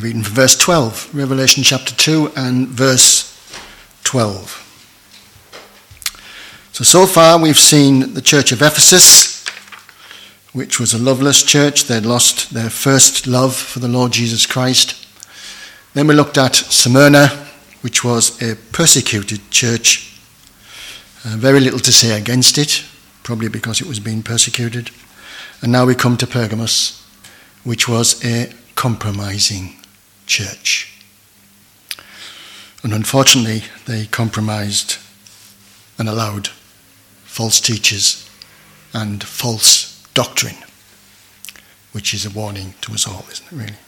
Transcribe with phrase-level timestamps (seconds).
[0.00, 3.32] Reading from verse 12, Revelation chapter 2 and verse
[4.02, 4.60] 12.
[6.72, 9.44] So, so far we've seen the church of Ephesus,
[10.52, 11.84] which was a loveless church.
[11.84, 15.06] They'd lost their first love for the Lord Jesus Christ.
[15.94, 17.28] Then we looked at Smyrna,
[17.82, 20.18] which was a persecuted church.
[21.24, 22.82] Uh, very little to say against it,
[23.22, 24.90] probably because it was being persecuted.
[25.62, 27.00] And now we come to Pergamos,
[27.62, 29.76] which was a compromising
[30.26, 30.90] church.
[32.82, 34.98] And unfortunately, they compromised
[35.98, 36.48] and allowed
[37.24, 38.28] false teachers
[38.92, 40.56] and false doctrine,
[41.92, 43.78] which is a warning to us all, isn't it, really?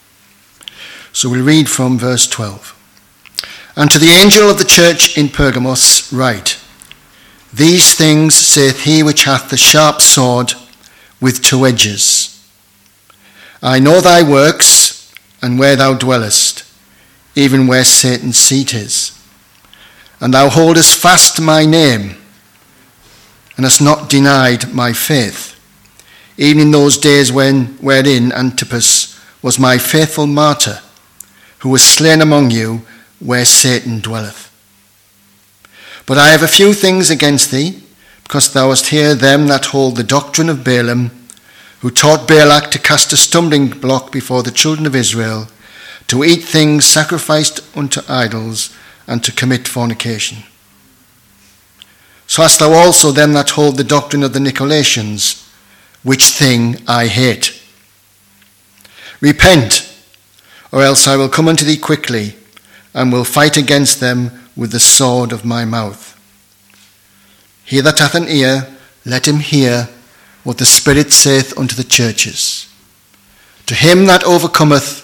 [1.13, 2.73] So we read from verse 12.
[3.75, 6.59] And to the angel of the church in Pergamos, write
[7.53, 10.53] These things saith he which hath the sharp sword
[11.21, 12.33] with two edges.
[13.61, 14.76] I know thy works
[15.41, 16.63] and where thou dwellest,
[17.35, 19.13] even where Satan's seat is.
[20.19, 22.15] And thou holdest fast my name,
[23.55, 25.59] and hast not denied my faith,
[26.37, 30.79] even in those days when wherein Antipas was my faithful martyr,
[31.59, 32.81] who was slain among you
[33.19, 34.51] where Satan dwelleth.
[36.05, 37.83] But I have a few things against thee,
[38.23, 41.11] because thou hast hear them that hold the doctrine of Balaam,
[41.81, 45.47] who taught Balak to cast a stumbling block before the children of Israel,
[46.07, 48.75] to eat things sacrificed unto idols,
[49.05, 50.39] and to commit fornication.
[52.25, 55.47] So hast thou also them that hold the doctrine of the Nicolaitans,
[56.03, 57.61] which thing I hate.
[59.21, 59.89] Repent,
[60.71, 62.35] or else I will come unto thee quickly,
[62.93, 66.15] and will fight against them with the sword of my mouth.
[67.63, 68.67] He that hath an ear,
[69.05, 69.89] let him hear
[70.47, 72.73] what the Spirit saith unto the churches.
[73.65, 75.03] To him that overcometh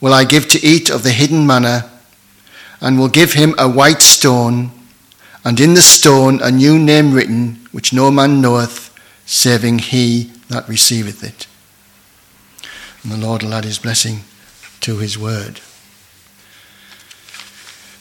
[0.00, 1.90] will I give to eat of the hidden manna,
[2.80, 4.70] and will give him a white stone,
[5.44, 8.96] and in the stone a new name written, which no man knoweth,
[9.26, 11.48] saving he that receiveth it.
[13.02, 14.20] And the Lord will add his blessing
[14.82, 15.58] to his word.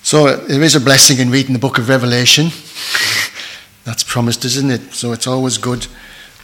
[0.03, 2.49] So there is a blessing in reading the book of Revelation.
[3.83, 4.93] That's promised, isn't it?
[4.93, 5.87] So it's always good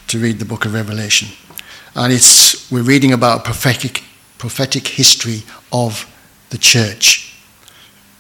[0.07, 1.29] to read the book of Revelation.
[1.95, 4.03] And it's, we're reading about a prophetic,
[4.37, 6.11] prophetic history of
[6.49, 7.35] the church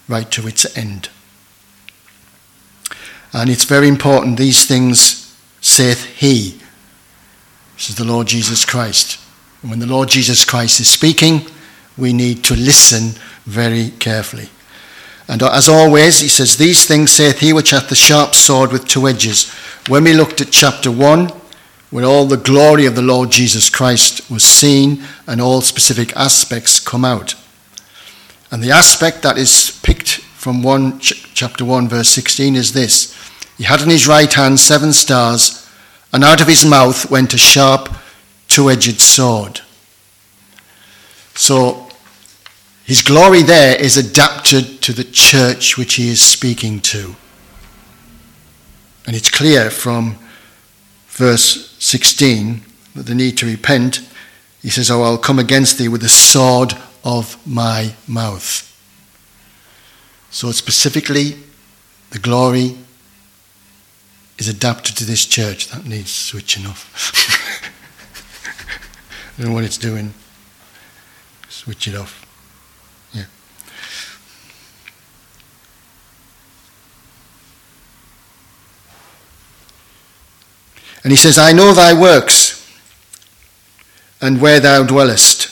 [0.07, 1.09] right to its end.
[3.33, 6.59] And it's very important, these things saith he.
[7.75, 9.19] This is the Lord Jesus Christ.
[9.61, 11.45] And when the Lord Jesus Christ is speaking,
[11.97, 14.49] we need to listen very carefully.
[15.27, 18.87] And as always, he says, These things saith he which hath the sharp sword with
[18.87, 19.51] two edges.
[19.87, 21.29] When we looked at chapter 1,
[21.89, 26.79] where all the glory of the Lord Jesus Christ was seen and all specific aspects
[26.79, 27.35] come out.
[28.51, 33.15] And the aspect that is picked from 1, chapter 1, verse 16 is this
[33.57, 35.69] He had in his right hand seven stars,
[36.13, 37.89] and out of his mouth went a sharp,
[38.47, 39.61] two edged sword.
[41.35, 41.87] So
[42.85, 47.15] his glory there is adapted to the church which he is speaking to.
[49.05, 50.17] And it's clear from
[51.07, 52.61] verse 16
[52.95, 54.01] that the need to repent.
[54.61, 56.73] He says, Oh, I'll come against thee with the sword
[57.03, 58.63] of my mouth.
[60.29, 61.37] So specifically,
[62.11, 62.77] the glory
[64.37, 65.69] is adapted to this church.
[65.69, 66.91] That needs switching off.
[69.37, 70.13] I don't know what it's doing.
[71.49, 72.26] Switch it off.
[81.07, 82.69] And he says, I know thy works
[84.19, 85.49] and where thou dwellest,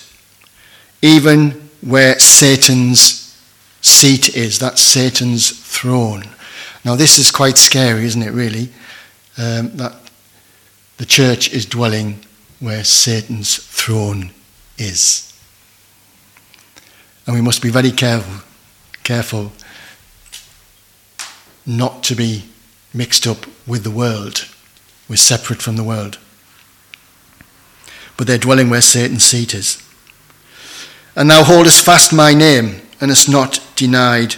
[1.01, 3.39] even where Satan's
[3.81, 4.59] seat is.
[4.59, 6.23] That's Satan's throne.
[6.83, 8.67] Now, this is quite scary, isn't it, really?
[9.37, 9.95] Um, that
[10.97, 12.19] the church is dwelling
[12.59, 14.31] where Satan's throne
[14.77, 15.31] is.
[17.25, 18.43] And we must be very careful,
[19.03, 19.53] careful
[21.65, 22.43] not to be
[22.93, 24.49] mixed up with the world.
[25.07, 26.17] We're separate from the world.
[28.17, 29.81] But they're dwelling where Satan's seat is.
[31.15, 34.35] And thou holdest fast my name, and hast not denied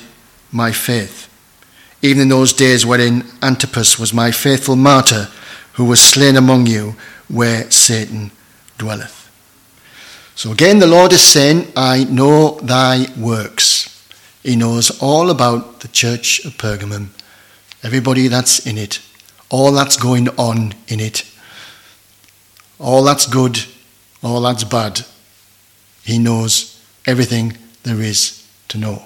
[0.51, 1.29] my faith.
[2.01, 5.29] Even in those days wherein Antipas was my faithful martyr,
[5.73, 6.95] who was slain among you,
[7.27, 8.31] where Satan
[8.77, 9.29] dwelleth.
[10.35, 13.93] So again, the Lord is saying, I know thy works.
[14.43, 17.07] He knows all about the church of Pergamum,
[17.83, 19.01] everybody that's in it,
[19.49, 21.23] all that's going on in it,
[22.79, 23.65] all that's good,
[24.23, 25.05] all that's bad.
[26.03, 29.03] He knows everything there is to know.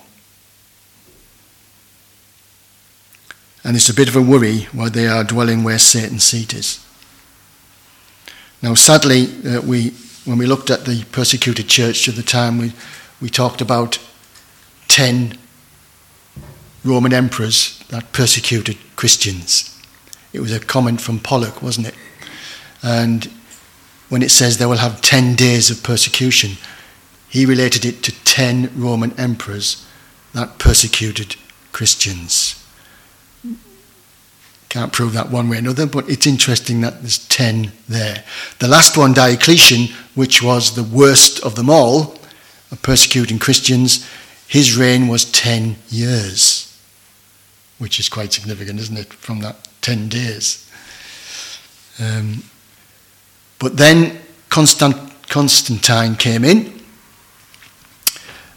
[3.64, 6.84] And it's a bit of a worry while they are dwelling where Satan's seat is.
[8.62, 9.90] Now, sadly, uh, we,
[10.26, 12.74] when we looked at the persecuted church at the time, we,
[13.22, 14.00] we talked about
[14.88, 15.38] 10
[16.84, 19.81] Roman emperors that persecuted Christians.
[20.34, 21.96] It was a comment from Pollock, wasn't it?
[22.84, 23.30] And
[24.10, 26.58] when it says they will have 10 days of persecution,
[27.30, 29.86] he related it to 10 Roman emperors
[30.34, 31.36] that persecuted
[31.72, 32.58] Christians.
[34.70, 38.24] Can't prove that one way or another, but it's interesting that there's 10 there.
[38.60, 42.16] The last one, Diocletian, which was the worst of them all,
[42.72, 44.08] of persecuting Christians,
[44.48, 46.71] his reign was 10 years,
[47.82, 50.70] which is quite significant, isn't it, from that 10 days.
[52.00, 52.44] Um,
[53.58, 54.96] but then Constant,
[55.30, 56.80] Constantine came in,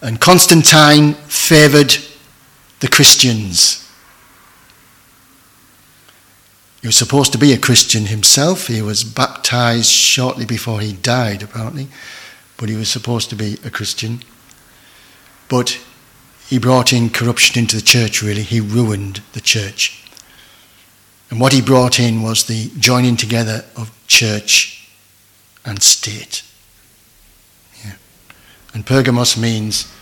[0.03, 1.97] and Constantine favoured
[2.81, 3.91] the Christians.
[6.83, 8.67] He was supposed to be a Christian himself.
[8.67, 11.89] He was baptized shortly before he died, apparently,
[12.59, 14.21] but he was supposed to be a Christian.
[15.49, 15.79] But
[16.49, 18.43] he brought in corruption into the church, really.
[18.43, 20.05] He ruined the church.
[21.31, 24.89] And what he brought in was the joining together of church
[25.65, 26.43] and state.
[27.85, 27.95] Yeah.
[28.75, 29.93] And Pergamos means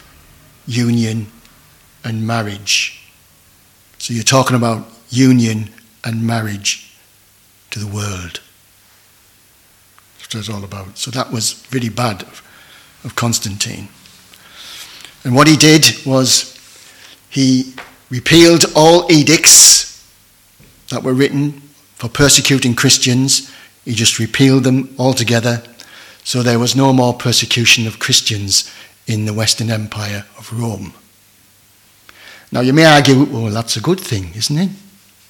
[0.67, 1.29] union
[2.05, 3.01] and marriage.
[3.99, 5.71] So you're talking about union
[6.05, 6.93] and marriage
[7.71, 8.41] to the world.
[10.19, 10.99] That's what it's all about.
[10.99, 12.43] So that was really bad of,
[13.05, 13.89] of Constantine.
[15.25, 16.59] And what he did was
[17.31, 17.75] he
[18.11, 20.05] repealed all edicts
[20.89, 21.53] that were written
[21.97, 23.51] for persecuting Christians.
[23.85, 25.63] He just repealed them altogether.
[26.25, 28.71] So there was no more persecution of Christians
[29.07, 30.93] in the Western Empire of Rome.
[32.51, 34.71] Now you may argue, well, that's a good thing, isn't it?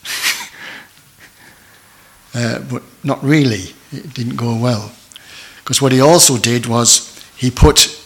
[2.34, 3.74] uh, but not really.
[3.92, 4.92] It didn't go well.
[5.62, 7.98] Because what he also did was he put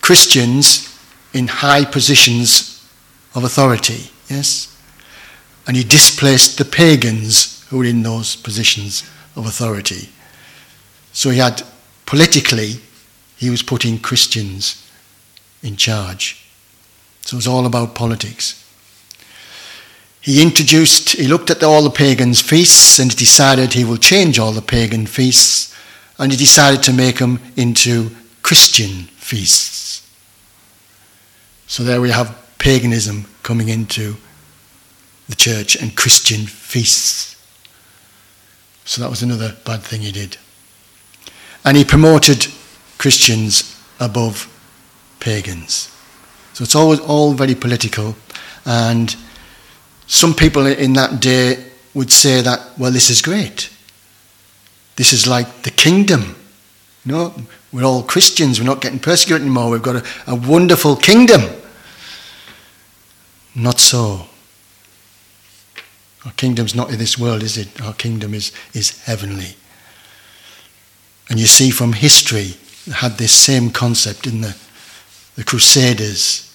[0.00, 0.93] Christians
[1.34, 2.88] in high positions
[3.34, 4.74] of authority, yes?
[5.66, 9.02] And he displaced the pagans who were in those positions
[9.36, 10.08] of authority.
[11.12, 11.62] So he had,
[12.06, 12.80] politically,
[13.36, 14.88] he was putting Christians
[15.62, 16.46] in charge.
[17.22, 18.60] So it was all about politics.
[20.20, 24.52] He introduced, he looked at all the pagans' feasts and decided he will change all
[24.52, 25.74] the pagan feasts
[26.18, 28.10] and he decided to make them into
[28.42, 29.83] Christian feasts.
[31.66, 34.16] So there we have paganism coming into
[35.28, 37.36] the church and Christian feasts.
[38.84, 40.36] So that was another bad thing he did.
[41.64, 42.46] And he promoted
[42.98, 44.50] Christians above
[45.20, 45.90] pagans.
[46.52, 48.16] So it's always all very political
[48.66, 49.14] and
[50.06, 53.70] some people in that day would say that, well, this is great.
[54.96, 56.36] This is like the kingdom.
[57.06, 57.34] Know,
[57.72, 61.42] we're all Christians, we're not getting persecuted anymore, we've got a, a wonderful kingdom.
[63.54, 64.26] Not so.
[66.24, 67.80] Our kingdom's not in this world, is it?
[67.82, 69.56] Our kingdom is, is heavenly.
[71.28, 72.54] And you see from history,
[72.92, 74.56] had this same concept in the,
[75.36, 76.54] the Crusaders.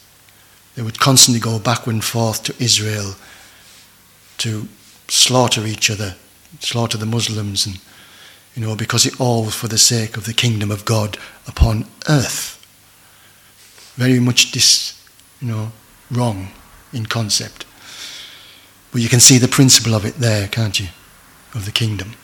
[0.75, 3.15] They would constantly go back and forth to Israel
[4.39, 4.67] to
[5.07, 6.15] slaughter each other,
[6.59, 7.79] slaughter the Muslims, and
[8.59, 11.85] you know, because it all was for the sake of the kingdom of God upon
[12.09, 12.57] earth.
[13.95, 15.01] Very much this,
[15.39, 15.71] you know,
[16.11, 16.49] wrong
[16.91, 17.65] in concept.
[18.91, 20.89] But you can see the principle of it there, can't you?
[21.53, 22.15] Of the kingdom.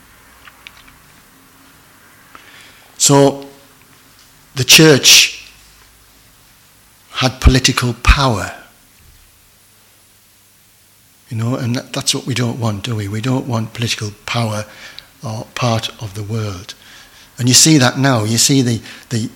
[2.97, 3.47] So
[4.55, 5.49] the church
[7.11, 8.53] had political power
[11.29, 13.07] you know, and that, that's what we don't want, do we?
[13.07, 14.65] We don't want political power
[15.25, 16.73] or part of the world.
[17.37, 18.23] And you see that now.
[18.23, 19.29] You see the, the,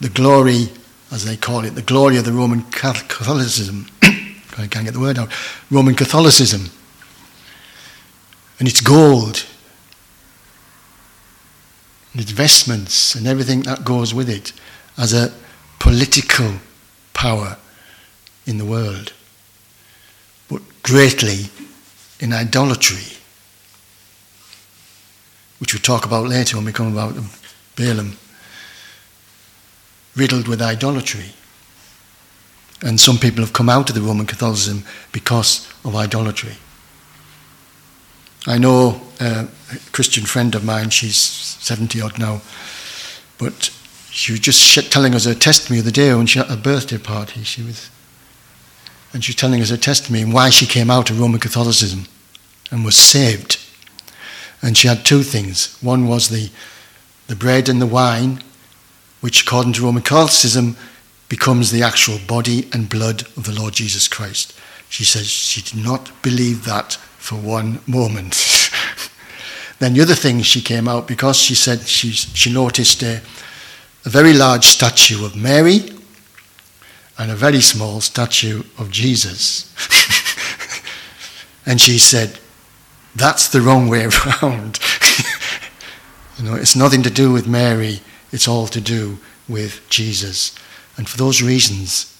[0.00, 0.68] the glory,
[1.10, 3.86] as they call it, the glory of the Roman Catholicism.
[4.02, 5.30] I can't get the word out.
[5.70, 6.70] Roman Catholicism.
[8.58, 9.44] And its gold,
[12.12, 14.52] and its vestments, and everything that goes with it
[14.96, 15.32] as a
[15.78, 16.54] political
[17.12, 17.56] power
[18.46, 19.12] in the world
[20.52, 21.46] but greatly
[22.20, 23.16] in idolatry,
[25.62, 27.14] which we'll talk about later when we come about
[27.76, 28.16] Balaam,
[30.16, 31.26] riddled with idolatry.
[32.82, 36.54] And some people have come out of the Roman Catholicism because of idolatry.
[38.44, 42.40] I know uh, a Christian friend of mine, she's 70 odd now,
[43.38, 43.70] but
[44.10, 46.98] she was just telling us her testimony of the day when she had a birthday
[46.98, 47.44] party.
[47.44, 47.88] She was,
[49.12, 52.06] and she was telling us her testimony and why she came out of Roman Catholicism
[52.72, 53.61] and was saved.
[54.62, 55.76] And she had two things.
[55.82, 56.50] One was the,
[57.26, 58.42] the bread and the wine,
[59.20, 60.76] which, according to Roman Catholicism,
[61.28, 64.54] becomes the actual body and blood of the Lord Jesus Christ.
[64.88, 68.34] She says she did not believe that for one moment.
[69.78, 73.22] then the other thing she came out because she said she, she noticed a,
[74.04, 75.90] a very large statue of Mary
[77.18, 79.72] and a very small statue of Jesus.
[81.66, 82.38] and she said,
[83.14, 84.04] that's the wrong way
[84.42, 84.78] around.
[86.38, 88.00] you know, it's nothing to do with Mary,
[88.30, 90.54] it's all to do with Jesus.
[90.96, 92.16] And for those reasons,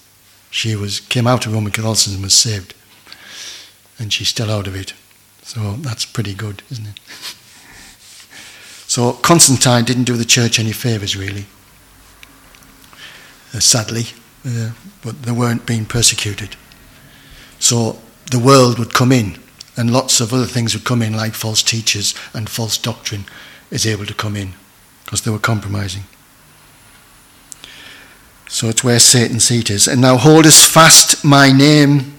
[0.49, 2.73] she was came out of Roman Catholicism and was saved.
[3.99, 4.93] And she's still out of it.
[5.43, 6.99] So that's pretty good, isn't it?
[8.87, 11.45] so Constantine didn't do the church any favours, really.
[13.53, 14.05] Uh, sadly,
[14.47, 14.71] uh,
[15.03, 16.55] but they weren't being persecuted.
[17.59, 17.99] So
[18.31, 19.37] the world would come in
[19.75, 23.25] and lots of other things would come in, like false teachers and false doctrine
[23.71, 24.53] is able to come in
[25.05, 26.03] because they were compromising.
[28.47, 29.87] So it's where Satan's seat is.
[29.87, 32.13] And now hold us fast my name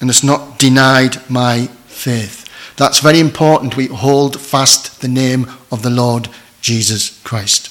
[0.00, 2.48] and has not denied my faith.
[2.76, 3.76] That's very important.
[3.76, 6.28] We hold fast the name of the Lord
[6.60, 7.70] Jesus Christ.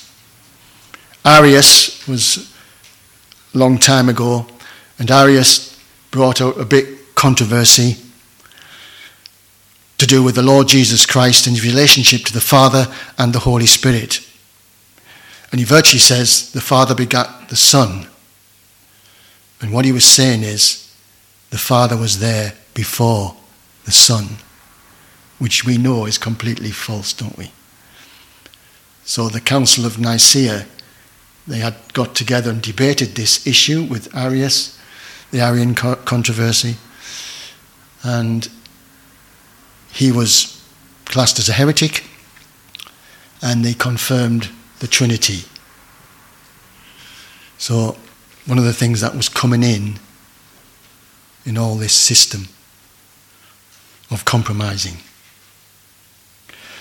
[1.26, 2.54] Arius was
[3.54, 4.48] a long time ago,
[5.00, 5.80] and Arius
[6.12, 7.98] brought out a big controversy
[9.98, 13.40] to do with the Lord Jesus Christ and his relationship to the Father and the
[13.40, 14.20] Holy Spirit.
[15.52, 18.08] And he virtually says the Father begat the Son.
[19.62, 20.94] And what he was saying is
[21.52, 23.36] the Father was there before
[23.86, 24.38] the Son,
[25.38, 27.52] which we know is completely false, don't we?
[29.06, 30.66] So the Council of Nicaea,
[31.46, 34.80] they had got together and debated this issue with Arius,
[35.32, 36.78] the Arian controversy.
[38.02, 38.50] And
[39.94, 40.62] he was
[41.06, 42.04] classed as a heretic,
[43.42, 45.44] and they confirmed the Trinity.
[47.58, 47.96] So,
[48.46, 50.00] one of the things that was coming in
[51.46, 52.48] in all this system
[54.10, 54.98] of compromising.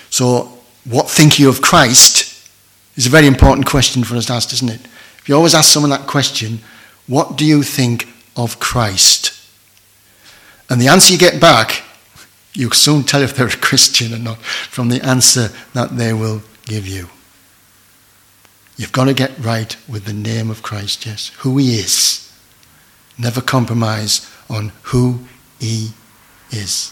[0.09, 2.49] So, what think you of Christ
[2.95, 4.81] is a very important question for us to ask, isn't it?
[5.17, 6.59] If you always ask someone that question,
[7.07, 9.39] what do you think of Christ?
[10.69, 11.83] And the answer you get back
[12.53, 16.43] you soon tell if they're a Christian or not from the answer that they will
[16.65, 17.09] give you.
[18.77, 22.31] You've got to get right with the name of Christ, yes, who he is.
[23.17, 25.19] Never compromise on who
[25.59, 25.91] he
[26.51, 26.91] is.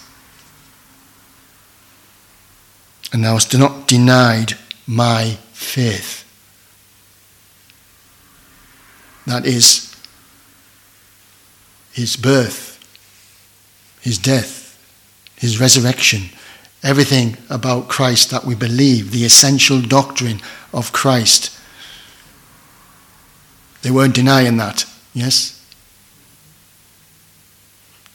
[3.14, 4.54] And thou hast not denied
[4.88, 6.20] my faith.
[9.26, 9.96] That is
[11.92, 12.80] his birth,
[14.02, 14.61] his death,
[15.42, 16.30] his resurrection,
[16.84, 20.40] everything about Christ that we believe, the essential doctrine
[20.72, 21.58] of Christ.
[23.82, 25.60] They weren't denying that, yes?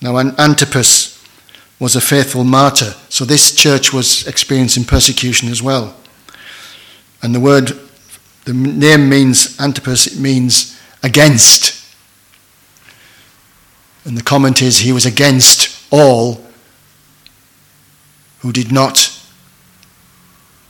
[0.01, 1.21] Now, Antipas
[1.81, 5.97] was a faithful martyr, so this church was experiencing persecution as well.
[7.23, 7.73] And the word,
[8.45, 11.85] the name means Antipas, it means against.
[14.05, 16.46] And the comment is he was against all
[18.47, 19.11] who did not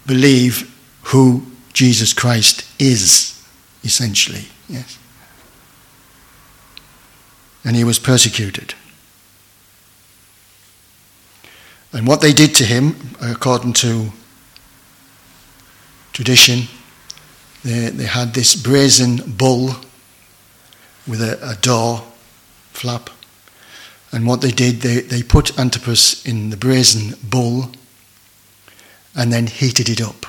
[0.06, 1.42] believe who
[1.74, 3.38] Jesus Christ is,
[3.84, 4.46] essentially.
[4.66, 4.98] Yes.
[7.66, 8.72] And he was persecuted.
[11.92, 14.10] And what they did to him, according to
[16.14, 16.62] tradition,
[17.62, 19.76] they, they had this brazen bull
[21.06, 22.06] with a, a door
[22.72, 23.10] flap
[24.12, 27.70] and what they did, they, they put Antipas in the brazen bull
[29.14, 30.26] and then heated it up.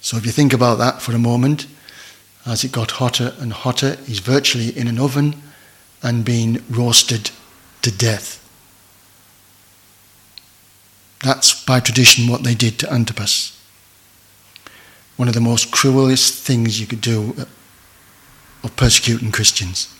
[0.00, 1.66] So if you think about that for a moment,
[2.44, 5.36] as it got hotter and hotter, he's virtually in an oven
[6.02, 7.30] and being roasted
[7.82, 8.38] to death.
[11.22, 13.56] That's by tradition what they did to Antipas.
[15.16, 17.46] One of the most cruelest things you could do
[18.64, 19.94] of persecuting Christians.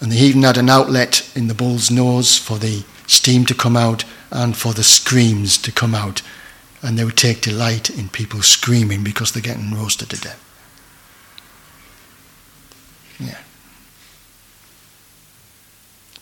[0.00, 3.76] And they even had an outlet in the bull's nose for the steam to come
[3.76, 6.22] out and for the screams to come out.
[6.82, 10.44] And they would take delight in people screaming because they're getting roasted to death.
[13.18, 13.38] Yeah.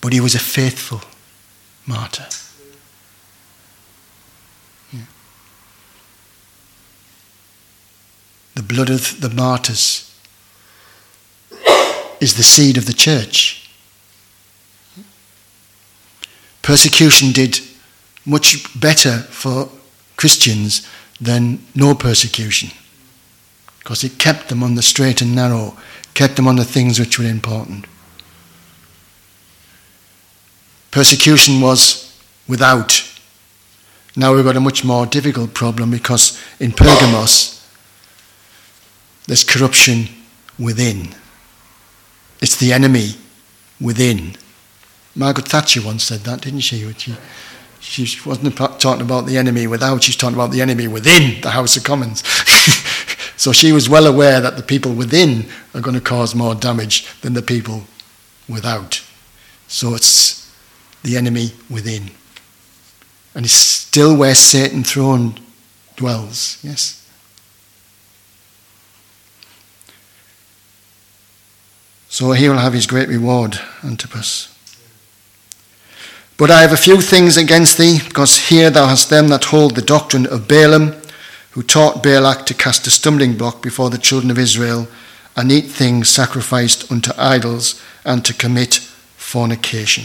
[0.00, 1.02] But he was a faithful
[1.86, 2.26] martyr.
[8.56, 10.10] The blood of the martyrs
[12.22, 13.65] is the seed of the church.
[16.66, 17.60] Persecution did
[18.24, 19.70] much better for
[20.16, 20.84] Christians
[21.20, 22.70] than no persecution
[23.78, 25.76] because it kept them on the straight and narrow,
[26.14, 27.86] kept them on the things which were important.
[30.90, 32.12] Persecution was
[32.48, 33.00] without.
[34.16, 37.64] Now we've got a much more difficult problem because in Pergamos
[39.28, 40.08] there's corruption
[40.58, 41.14] within.
[42.42, 43.14] It's the enemy
[43.80, 44.36] within.
[45.16, 46.92] Margaret Thatcher once said that, didn't she?
[46.92, 51.50] She, she wasn't talking about the enemy without, she's talking about the enemy within the
[51.50, 52.22] House of Commons.
[53.36, 57.06] so she was well aware that the people within are going to cause more damage
[57.22, 57.84] than the people
[58.46, 59.02] without.
[59.68, 60.54] So it's
[61.02, 62.10] the enemy within.
[63.34, 65.40] And it's still where Satan's throne
[65.96, 67.08] dwells, yes?
[72.08, 74.55] So he will have his great reward, Antipas.
[76.38, 79.74] But I have a few things against thee, because here thou hast them that hold
[79.74, 80.94] the doctrine of Balaam,
[81.52, 84.86] who taught Balak to cast a stumbling block before the children of Israel,
[85.34, 88.74] and eat things sacrificed unto idols, and to commit
[89.16, 90.04] fornication.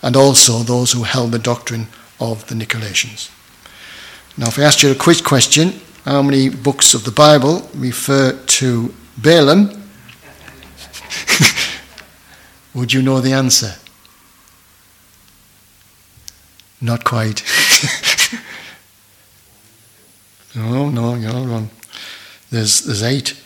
[0.00, 1.88] And also those who held the doctrine
[2.20, 3.30] of the Nicolaitans.
[4.36, 8.32] Now, if I asked you a quick question, how many books of the Bible refer
[8.32, 9.78] to Balaam
[12.74, 13.74] Would you know the answer?
[16.80, 17.42] Not quite.
[20.54, 21.70] no, no, you're not wrong.
[22.50, 23.40] There's, there's eight.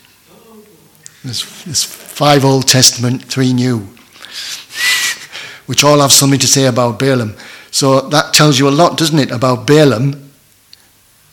[1.24, 3.78] There's, there's five Old Testament, three New,
[5.66, 7.36] which all have something to say about Balaam.
[7.70, 10.30] So that tells you a lot, doesn't it, about Balaam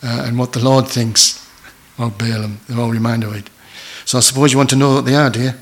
[0.02, 1.46] uh, and what the Lord thinks
[1.98, 2.60] about Balaam.
[2.66, 3.50] They're all reminder of it.
[4.06, 5.52] So I suppose you want to know what they are, do you?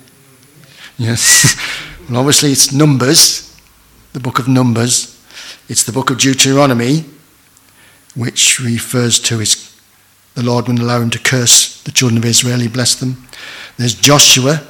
[0.97, 1.57] Yes.
[2.09, 3.57] well, obviously, it's Numbers,
[4.13, 5.18] the book of Numbers.
[5.69, 7.05] It's the book of Deuteronomy,
[8.15, 9.79] which refers to his,
[10.35, 13.27] the Lord wouldn't allow him to curse the children of Israel, he blessed them.
[13.77, 14.63] There's Joshua,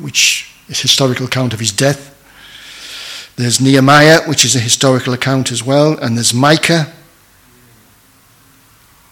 [0.00, 2.08] which is a historical account of his death.
[3.36, 5.98] There's Nehemiah, which is a historical account as well.
[5.98, 6.92] And there's Micah,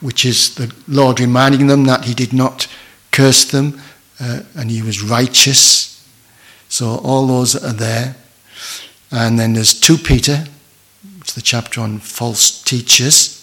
[0.00, 2.66] which is the Lord reminding them that he did not
[3.12, 3.80] curse them
[4.20, 5.90] uh, and he was righteous
[6.70, 8.14] so all those are there.
[9.10, 10.44] And then there's 2 Peter,
[11.30, 13.36] it's the chapter on false teachers.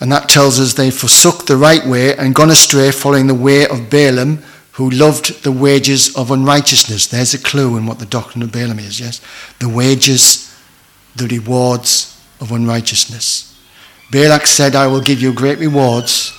[0.00, 3.66] And that tells us they forsook the right way and gone astray, following the way
[3.66, 4.42] of Balaam,
[4.72, 7.06] who loved the wages of unrighteousness.
[7.08, 9.20] There's a clue in what the doctrine of Balaam is, yes?
[9.58, 10.56] The wages,
[11.16, 13.56] the rewards of unrighteousness.
[14.10, 16.32] Balak said, I will give you great rewards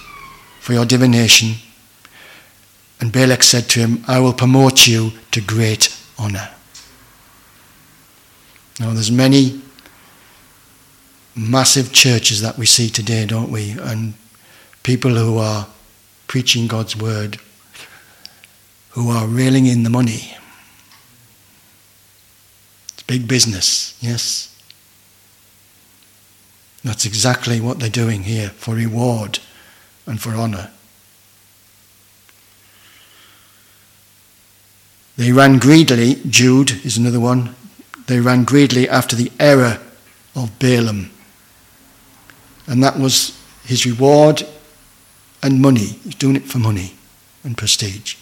[0.59, 1.55] for your divination
[3.03, 6.49] and Balak said to him, I will promote you to great honor.
[8.79, 9.61] Now, there's many
[11.35, 13.71] massive churches that we see today, don't we?
[13.71, 14.13] And
[14.83, 15.67] people who are
[16.27, 17.37] preaching God's word,
[18.91, 20.35] who are reeling in the money.
[22.93, 24.49] It's big business, yes?
[26.83, 29.39] That's exactly what they're doing here for reward
[30.05, 30.71] and for honor.
[35.15, 37.55] They ran greedily, Jude is another one.
[38.07, 39.79] They ran greedily after the error
[40.35, 41.11] of Balaam.
[42.67, 44.43] And that was his reward
[45.41, 45.99] and money.
[46.03, 46.93] He's doing it for money
[47.43, 48.15] and prestige.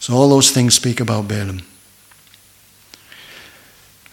[0.00, 1.62] So all those things speak about Balaam.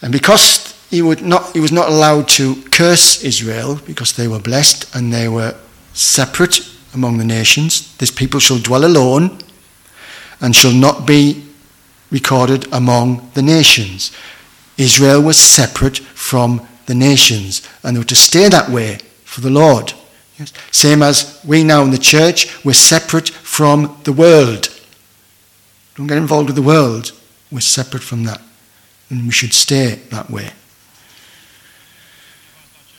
[0.02, 4.40] And because he, would not, he was not allowed to curse Israel because they were
[4.40, 5.56] blessed and they were
[5.94, 6.62] separate
[6.94, 9.38] among the nations, this people shall dwell alone
[10.40, 11.44] and shall not be
[12.12, 14.12] recorded among the nations.
[14.78, 19.50] Israel was separate from the nations, and they were to stay that way for the
[19.50, 19.94] Lord.
[20.38, 20.54] Yes?
[20.72, 24.70] Same as we now in the church, we're separate from the world.
[25.96, 27.12] Don't get involved with the world.
[27.52, 28.42] We're separate from that.
[29.10, 30.52] And we should stay that way.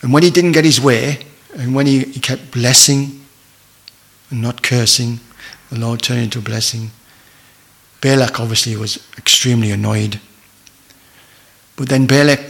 [0.01, 3.25] And when he didn't get his way, and when he, he kept blessing
[4.29, 5.19] and not cursing,
[5.69, 6.91] the Lord turned into a blessing.
[8.03, 10.19] Balak obviously was extremely annoyed.
[11.77, 12.41] But then Balak,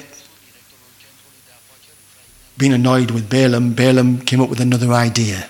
[2.58, 5.48] being annoyed with Balaam, Balaam came up with another idea.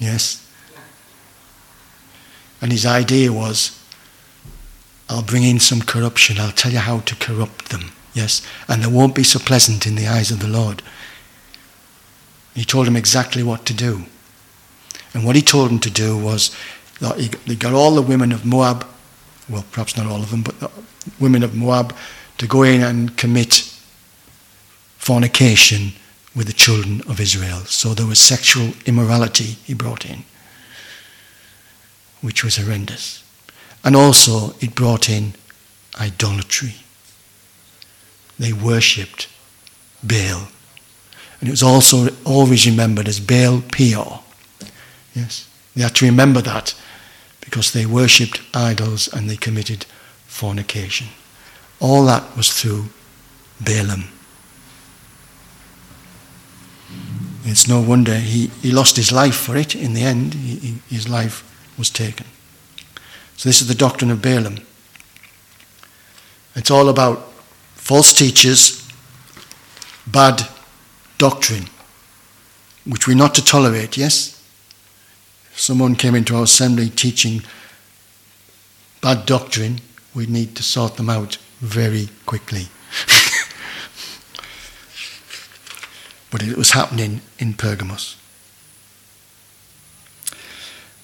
[0.00, 0.44] Yes?
[2.60, 3.80] And his idea was
[5.08, 7.92] I'll bring in some corruption, I'll tell you how to corrupt them.
[8.12, 8.42] Yes?
[8.66, 10.82] And they won't be so pleasant in the eyes of the Lord.
[12.56, 14.06] He told him exactly what to do.
[15.14, 16.54] And what he told him to do was
[17.16, 18.86] he got all the women of Moab,
[19.48, 20.70] well, perhaps not all of them, but the
[21.18, 21.94] women of Moab
[22.38, 23.74] to go in and commit
[24.96, 25.92] fornication
[26.36, 27.60] with the children of Israel.
[27.60, 30.24] So there was sexual immorality he brought in,
[32.20, 33.24] which was horrendous.
[33.82, 35.34] And also it brought in
[35.98, 36.74] idolatry.
[38.38, 39.28] They worshipped
[40.02, 40.48] Baal.
[41.40, 44.20] And it was also always remembered as Baal Peor.
[45.14, 46.74] Yes, they had to remember that
[47.50, 49.84] because they worshipped idols and they committed
[50.26, 51.08] fornication.
[51.80, 52.84] All that was through
[53.60, 54.04] Balaam.
[57.44, 60.34] It's no wonder he, he lost his life for it in the end.
[60.34, 61.42] He, he, his life
[61.76, 62.26] was taken.
[63.36, 64.58] So, this is the doctrine of Balaam.
[66.54, 67.32] It's all about
[67.74, 68.86] false teachers,
[70.06, 70.46] bad
[71.18, 71.64] doctrine,
[72.84, 74.39] which we're not to tolerate, yes?
[75.60, 77.42] Someone came into our assembly teaching
[79.02, 79.80] bad doctrine,
[80.14, 82.68] we need to sort them out very quickly.
[86.30, 88.16] but it was happening in Pergamos.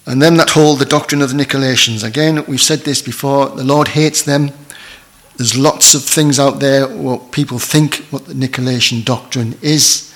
[0.06, 2.04] And then that whole the doctrine of the Nicolaitans.
[2.04, 3.48] Again, we've said this before.
[3.48, 4.52] The Lord hates them.
[5.36, 10.14] There's lots of things out there what people think what the Nicolaitan doctrine is.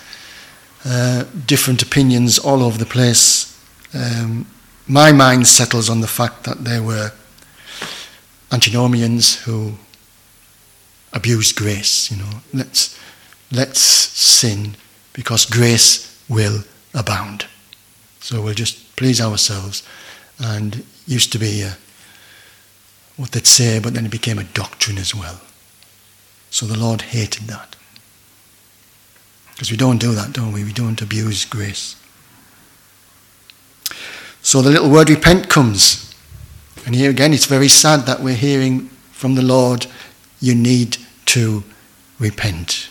[0.84, 3.49] Uh, different opinions all over the place.
[3.94, 4.46] Um,
[4.86, 7.12] my mind settles on the fact that there were
[8.52, 9.74] antinomians who
[11.12, 12.10] abused grace.
[12.10, 12.98] You know, let's
[13.50, 14.76] let's sin
[15.12, 17.46] because grace will abound.
[18.20, 19.82] So we'll just please ourselves.
[20.38, 21.76] And used to be a,
[23.16, 25.40] what they'd say, but then it became a doctrine as well.
[26.50, 27.76] So the Lord hated that.
[29.52, 30.64] Because we don't do that, don't we?
[30.64, 31.96] We don't abuse grace.
[34.50, 36.12] So the little word repent comes.
[36.84, 39.86] And here again, it's very sad that we're hearing from the Lord,
[40.40, 41.62] you need to
[42.18, 42.90] repent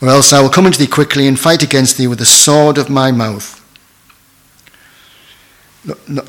[0.00, 2.78] or else I will come unto thee quickly and fight against thee with the sword
[2.78, 3.54] of my mouth.
[5.84, 6.28] Not, not,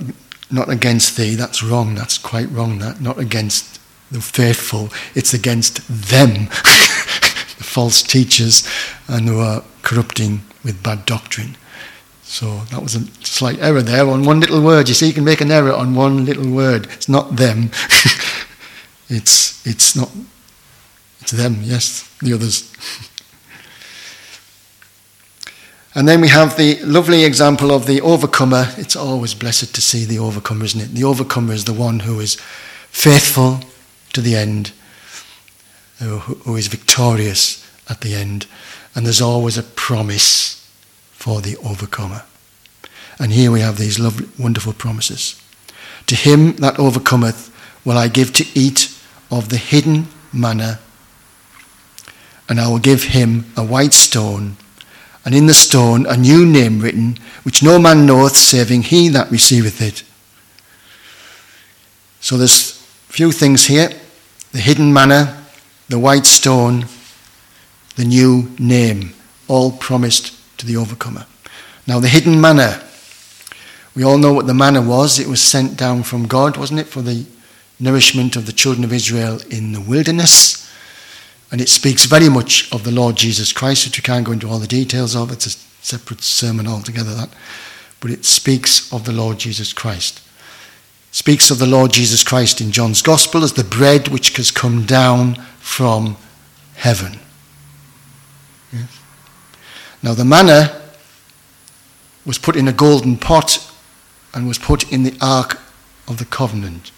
[0.51, 3.01] not against thee, that's wrong, that's quite wrong, that.
[3.01, 3.79] Not against
[4.11, 6.45] the faithful, it's against them,
[7.57, 8.67] the false teachers,
[9.07, 11.57] and who are corrupting with bad doctrine.
[12.27, 14.89] So that was a slight error there on one little word.
[14.89, 16.87] You see, you can make an error on one little word.
[16.91, 17.71] It's not them.
[19.09, 20.11] it's it's not.
[21.21, 21.59] It's them.
[21.61, 22.71] Yes, the others.
[25.95, 28.67] And then we have the lovely example of the overcomer.
[28.77, 30.93] It's always blessed to see the overcomer, isn't it?
[30.93, 32.35] The overcomer is the one who is
[32.91, 33.61] faithful
[34.13, 34.73] to the end,
[35.97, 38.45] who, who is victorious at the end.
[38.93, 40.56] And there's always a promise
[41.27, 42.23] for the overcomer.
[43.19, 45.35] And here we have these lovely, wonderful promises.
[46.05, 48.97] To him that overcometh will I give to eat
[49.29, 50.79] of the hidden manna,
[52.47, 54.55] and I will give him a white stone
[55.25, 59.29] and in the stone a new name written, which no man knoweth saving he that
[59.29, 60.03] receiveth it.
[62.21, 63.89] So there's a few things here
[64.53, 65.43] the hidden manna,
[65.89, 66.85] the white stone,
[67.97, 69.13] the new name,
[69.49, 71.25] all promised to the overcomer.
[71.87, 72.83] Now, the hidden manna,
[73.95, 75.19] we all know what the manna was.
[75.19, 77.25] It was sent down from God, wasn't it, for the
[77.79, 80.69] nourishment of the children of Israel in the wilderness.
[81.51, 84.49] And it speaks very much of the Lord Jesus Christ, which we can't go into
[84.49, 85.31] all the details of.
[85.31, 87.29] It's a separate sermon altogether, that.
[87.99, 90.19] But it speaks of the Lord Jesus Christ.
[91.09, 94.51] It speaks of the Lord Jesus Christ in John's Gospel as the bread which has
[94.51, 96.17] come down from
[96.75, 97.19] heaven.
[100.03, 100.81] Now, the manna
[102.25, 103.71] was put in a golden pot
[104.33, 105.59] and was put in the Ark
[106.07, 106.91] of the Covenant,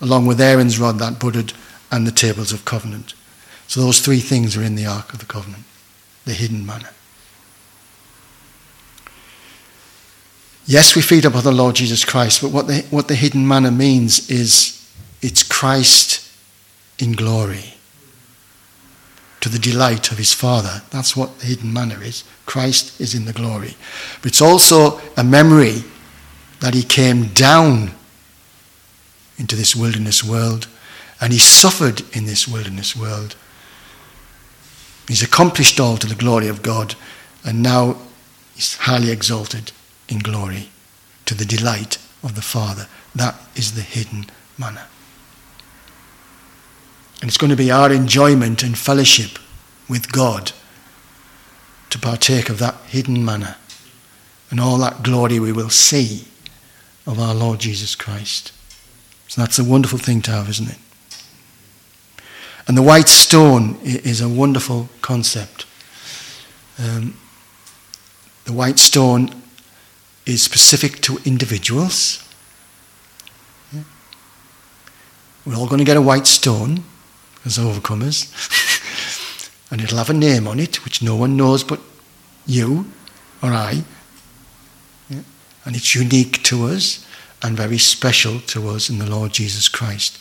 [0.00, 1.52] along with Aaron's rod that budded
[1.90, 3.14] and the tables of covenant.
[3.66, 5.64] So those three things are in the Ark of the Covenant,
[6.24, 6.90] the hidden manna.
[10.66, 13.70] Yes, we feed upon the Lord Jesus Christ, but what the, what the hidden manna
[13.70, 14.92] means is
[15.22, 16.30] it's Christ
[16.98, 17.75] in glory
[19.46, 20.82] to the delight of his Father.
[20.90, 22.24] That's what the hidden manna is.
[22.44, 23.76] Christ is in the glory.
[24.20, 25.84] But it's also a memory
[26.58, 27.92] that he came down
[29.38, 30.66] into this wilderness world
[31.20, 33.36] and he suffered in this wilderness world
[35.08, 36.94] He's accomplished all to the glory of God,
[37.44, 37.96] and now
[38.54, 39.72] he's highly exalted
[40.08, 40.68] in glory
[41.26, 42.88] to the delight of the Father.
[43.14, 44.26] That is the hidden
[44.58, 44.86] manna.
[47.20, 49.38] And it's going to be our enjoyment and fellowship
[49.88, 50.52] with God
[51.90, 53.56] to partake of that hidden manna
[54.50, 56.26] and all that glory we will see
[57.06, 58.52] of our Lord Jesus Christ.
[59.28, 60.78] So that's a wonderful thing to have, isn't it?
[62.68, 65.66] And the white stone is a wonderful concept.
[66.78, 67.16] Um,
[68.44, 69.30] the white stone
[70.26, 72.22] is specific to individuals.
[75.44, 76.82] We're all going to get a white stone
[77.46, 78.28] as overcomers.
[79.70, 81.80] and it'll have a name on it which no one knows but
[82.44, 82.90] you
[83.42, 83.84] or I.
[85.08, 85.22] Yeah.
[85.64, 87.06] And it's unique to us
[87.42, 90.18] and very special to us in the Lord Jesus Christ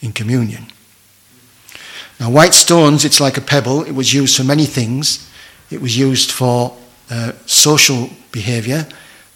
[0.00, 0.66] in communion.
[2.18, 3.82] Now, white stones, it's like a pebble.
[3.84, 5.28] It was used for many things.
[5.70, 6.76] It was used for
[7.10, 8.86] uh, social behaviour,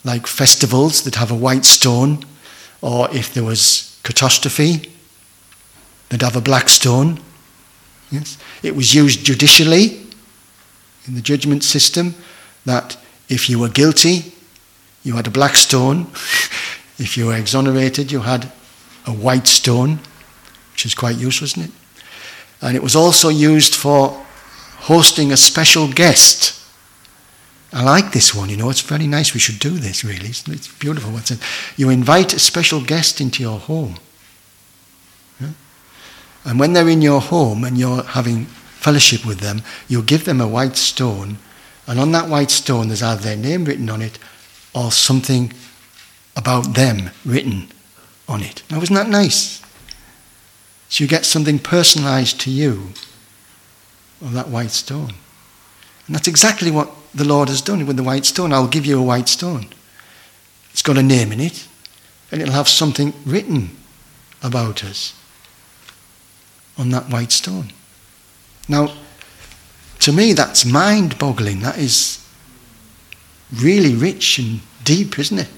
[0.04, 2.24] like festivals that have a white stone,
[2.82, 4.92] or if there was catastrophe,
[6.08, 7.20] they'd have a black stone.
[8.10, 8.38] Yes.
[8.62, 10.00] It was used judicially
[11.06, 12.14] in the judgment system
[12.64, 12.96] that
[13.28, 14.32] if you were guilty,
[15.02, 16.02] you had a black stone.
[16.98, 18.50] if you were exonerated, you had
[19.06, 19.98] a white stone,
[20.72, 21.70] which is quite useful, isn't it?
[22.62, 24.24] And it was also used for
[24.78, 26.60] hosting a special guest.
[27.72, 29.34] I like this one, you know, it's very nice.
[29.34, 30.28] We should do this, really.
[30.28, 31.18] It's, beautiful.
[31.76, 33.96] You invite a special guest into your home.
[36.44, 40.40] And when they're in your home and you're having fellowship with them, you'll give them
[40.40, 41.38] a white stone,
[41.86, 44.18] and on that white stone there's either their name written on it
[44.74, 45.52] or something
[46.36, 47.68] about them written
[48.28, 48.62] on it.
[48.70, 49.62] Now, isn't that nice?
[50.88, 52.90] So you get something personalized to you
[54.20, 55.14] of that white stone.
[56.06, 58.52] And that's exactly what the Lord has done with the white stone.
[58.52, 59.68] I'll give you a white stone.
[60.72, 61.66] It's got a name in it,
[62.30, 63.76] and it'll have something written
[64.42, 65.14] about us
[66.76, 67.72] on that white stone.
[68.68, 68.92] Now,
[70.00, 71.60] to me, that's mind boggling.
[71.60, 72.26] That is
[73.54, 75.48] really rich and deep, isn't it?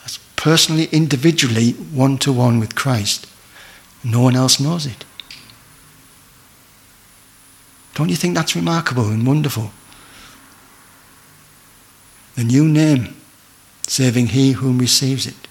[0.00, 3.26] That's personally, individually, one to one with Christ.
[4.04, 5.04] No one else knows it.
[7.94, 9.70] Don't you think that's remarkable and wonderful?
[12.34, 13.16] The new name,
[13.86, 15.48] saving he whom receives it.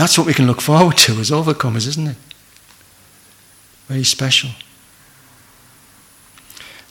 [0.00, 2.16] That's what we can look forward to as overcomers, isn't it?
[3.86, 4.48] Very special.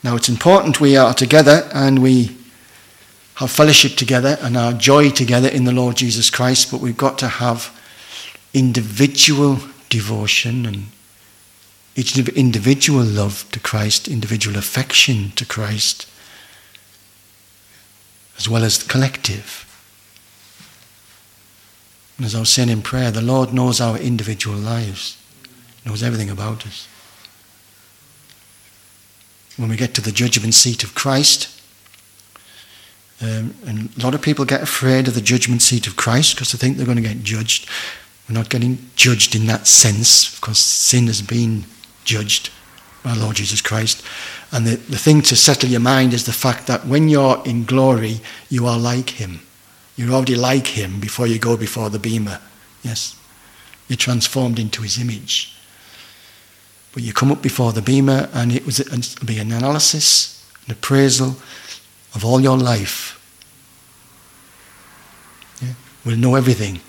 [0.04, 2.38] Now it's important we are together and we
[3.34, 7.18] have fellowship together and our joy together in the Lord Jesus Christ, but we've got
[7.18, 7.76] to have
[8.54, 9.58] individual
[9.90, 10.86] devotion and
[11.96, 16.08] each individual love to Christ, individual affection to Christ,
[18.38, 19.66] as well as the collective.
[22.20, 25.18] And as I was saying in prayer, the Lord knows our individual lives,
[25.86, 26.86] knows everything about us.
[29.56, 31.48] When we get to the judgment seat of Christ,
[33.22, 36.52] um, and a lot of people get afraid of the judgment seat of Christ because
[36.52, 37.70] they think they're going to get judged.
[38.28, 41.64] We're not getting judged in that sense because sin has been
[42.04, 42.50] judged
[43.02, 44.04] by Lord Jesus Christ.
[44.52, 47.64] And the, the thing to settle your mind is the fact that when you're in
[47.64, 49.40] glory, you are like Him.
[50.00, 52.40] You're already like Him before you go before the bema.
[52.84, 53.18] Yes.
[53.90, 55.54] You're transformed into His image.
[56.94, 60.72] But you come up before the bema and it was it'll be an analysis, an
[60.72, 61.36] appraisal
[62.16, 63.18] of all your life.
[65.62, 65.74] Yeah?
[66.06, 66.76] We'll know everything.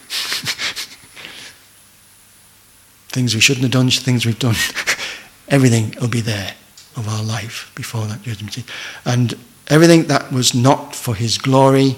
[3.09, 4.55] things we shouldn't have done, things we've done.
[5.49, 6.55] everything will be there
[6.95, 8.63] of our life before that judgment.
[9.05, 9.35] And
[9.67, 11.97] everything that was not for his glory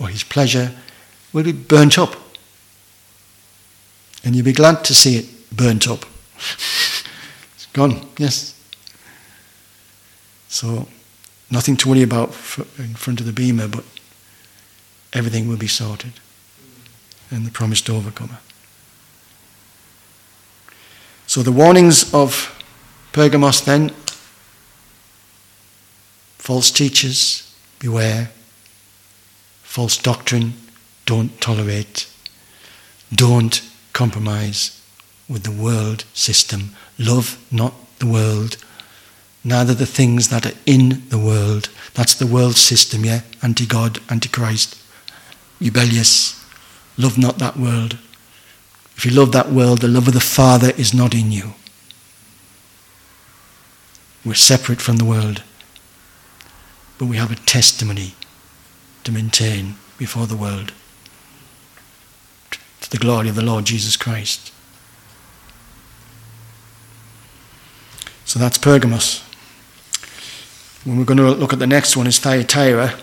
[0.00, 0.74] or his pleasure
[1.32, 2.16] will be burnt up.
[4.24, 6.04] And you'll be glad to see it burnt up.
[7.54, 8.54] it's gone, yes.
[10.48, 10.88] So,
[11.50, 12.30] nothing to worry about
[12.78, 13.84] in front of the bema, but
[15.12, 16.12] everything will be sorted.
[17.30, 18.38] And the promised overcomer.
[21.30, 22.60] So the warnings of
[23.12, 23.90] Pergamos then
[26.38, 28.30] false teachers, beware.
[29.70, 30.54] False doctrine,
[31.06, 32.10] don't tolerate.
[33.14, 34.82] Don't compromise
[35.28, 36.74] with the world system.
[36.98, 38.56] Love not the world,
[39.44, 41.68] neither the things that are in the world.
[41.94, 43.20] That's the world system, yeah?
[43.44, 44.76] Anti God, anti Christ,
[45.60, 46.44] rebellious.
[46.98, 47.96] Love not that world.
[48.96, 51.54] If you love that world, the love of the Father is not in you.
[54.24, 55.44] We're separate from the world.
[56.98, 58.14] But we have a testimony
[59.10, 60.72] to maintain before the world
[62.80, 64.52] to the glory of the Lord Jesus Christ.
[68.24, 69.22] So that's Pergamos.
[70.84, 72.94] When we're going to look at the next one is Thyatira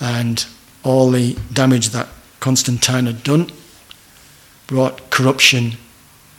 [0.00, 0.44] and
[0.82, 2.08] all the damage that
[2.40, 3.50] Constantine had done
[4.66, 5.72] brought corruption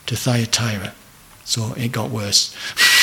[0.05, 0.93] to Thyatira.
[1.43, 2.55] So it got worse.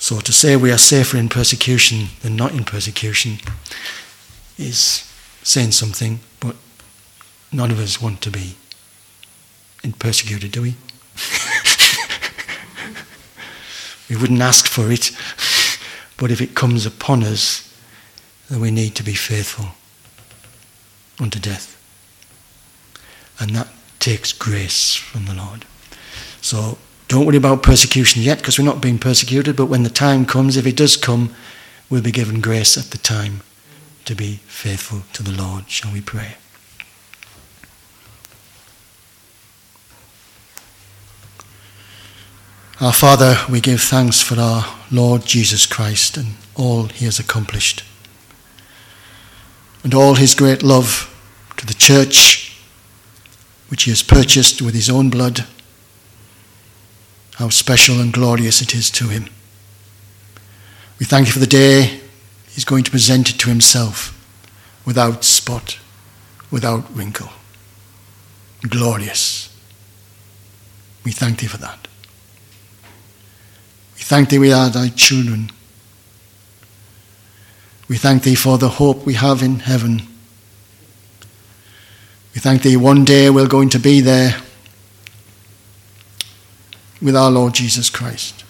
[0.00, 3.38] So to say we are safer in persecution than not in persecution
[4.56, 5.06] is
[5.42, 6.56] saying something, but
[7.52, 8.56] none of us want to be
[9.98, 10.70] persecuted, do we?
[14.08, 15.10] we wouldn't ask for it,
[16.16, 17.70] but if it comes upon us,
[18.48, 19.66] then we need to be faithful
[21.22, 21.76] unto death.
[23.38, 25.66] And that takes grace from the Lord.
[26.40, 26.78] So
[27.10, 30.56] don't worry about persecution yet because we're not being persecuted, but when the time comes,
[30.56, 31.34] if it does come,
[31.90, 33.40] we'll be given grace at the time
[34.04, 35.68] to be faithful to the Lord.
[35.68, 36.36] Shall we pray?
[42.80, 47.82] Our Father, we give thanks for our Lord Jesus Christ and all he has accomplished,
[49.82, 51.12] and all his great love
[51.56, 52.56] to the church,
[53.66, 55.44] which he has purchased with his own blood.
[57.40, 59.24] How special and glorious it is to him.
[60.98, 62.02] We thank you for the day
[62.50, 64.14] he's going to present it to himself
[64.84, 65.78] without spot,
[66.50, 67.30] without wrinkle.
[68.68, 69.48] Glorious.
[71.02, 71.88] We thank thee for that.
[73.94, 75.50] We thank thee we are thy children.
[77.88, 80.02] We thank thee for the hope we have in heaven.
[82.34, 84.36] We thank thee one day we're going to be there
[87.00, 88.44] with our Lord Jesus Christ.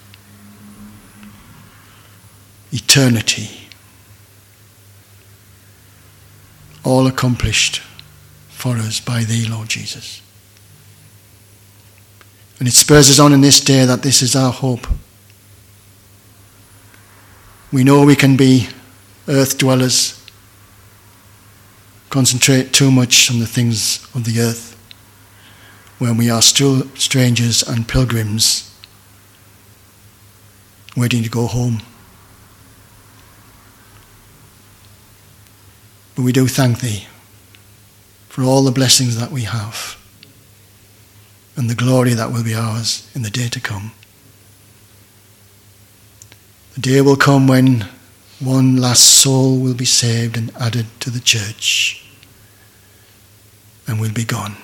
[2.72, 3.68] Eternity.
[6.84, 7.82] All accomplished
[8.48, 10.22] for us by thee, Lord Jesus.
[12.58, 14.86] And it spurs us on in this day that this is our hope.
[17.72, 18.68] We know we can be
[19.28, 20.22] earth dwellers,
[22.10, 24.69] concentrate too much on the things of the earth
[26.00, 28.74] when we are still strangers and pilgrims
[30.96, 31.82] waiting to go home.
[36.16, 37.06] But we do thank Thee
[38.30, 39.98] for all the blessings that we have
[41.54, 43.92] and the glory that will be ours in the day to come.
[46.76, 47.84] The day will come when
[48.38, 52.06] one last soul will be saved and added to the church
[53.86, 54.56] and will be gone.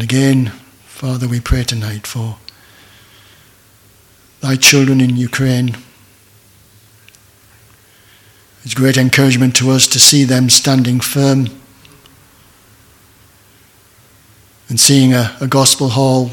[0.00, 0.46] And again,
[0.86, 2.38] Father, we pray tonight for
[4.40, 5.76] thy children in Ukraine.
[8.64, 11.48] It's great encouragement to us to see them standing firm
[14.70, 16.30] and seeing a, a gospel hall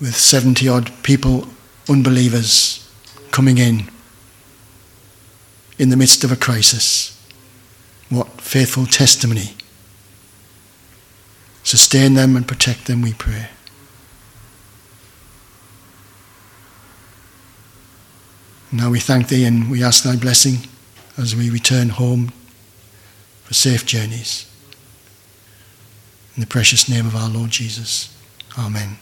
[0.00, 1.48] with 70 odd people,
[1.86, 2.90] unbelievers,
[3.30, 3.90] coming in
[5.78, 7.12] in the midst of a crisis.
[8.08, 9.55] What faithful testimony.
[11.66, 13.48] Sustain them and protect them, we pray.
[18.70, 20.58] Now we thank Thee and we ask Thy blessing
[21.18, 22.30] as we return home
[23.42, 24.48] for safe journeys.
[26.36, 28.16] In the precious name of our Lord Jesus.
[28.56, 28.98] Amen.